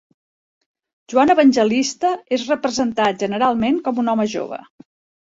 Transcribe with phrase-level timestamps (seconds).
[1.15, 4.65] Joan Evangelista és representat generalment com un home jove.